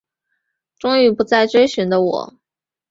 [0.79, 2.33] 终于不再追寻的我